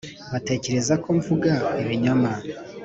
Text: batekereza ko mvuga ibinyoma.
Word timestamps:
batekereza 0.31 0.93
ko 1.03 1.09
mvuga 1.17 1.51
ibinyoma. 1.81 2.31